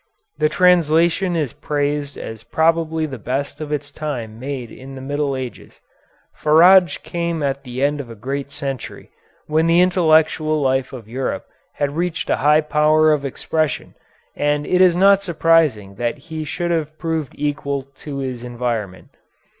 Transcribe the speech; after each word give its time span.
The 0.39 0.49
translation 0.49 1.35
is 1.35 1.53
praised 1.53 2.17
as 2.17 2.43
probably 2.49 3.05
the 3.05 3.19
best 3.19 3.61
of 3.61 3.71
its 3.71 3.91
time 3.91 4.39
made 4.39 4.71
in 4.71 4.95
the 4.95 4.99
Middle 4.99 5.35
Ages. 5.35 5.79
Faradj 6.41 7.03
came 7.03 7.43
at 7.43 7.61
the 7.63 7.83
end 7.83 7.99
of 8.01 8.09
a 8.09 8.15
great 8.15 8.49
century, 8.49 9.11
when 9.45 9.67
the 9.67 9.79
intellectual 9.79 10.59
life 10.59 10.91
of 10.91 11.07
Europe 11.07 11.45
had 11.75 11.95
reached 11.97 12.31
a 12.31 12.37
high 12.41 12.61
power 12.61 13.13
of 13.13 13.23
expression, 13.25 13.93
and 14.35 14.65
it 14.65 14.81
is 14.81 14.95
not 14.95 15.21
surprising 15.21 15.93
that 15.97 16.17
he 16.17 16.45
should 16.45 16.71
have 16.71 16.97
proved 16.97 17.33
equal 17.35 17.83
to 17.97 18.17
his 18.17 18.43
environment. 18.43 19.09